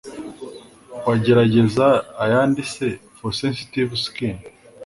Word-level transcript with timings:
wagerageza 1.05 1.85
ayanditse 2.23 2.85
for 3.17 3.31
sensitive 3.41 3.91
skin, 4.05 4.37